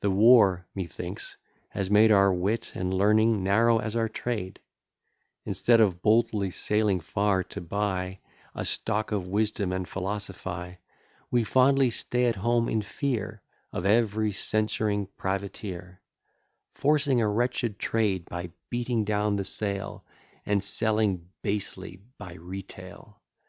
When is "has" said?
1.68-1.88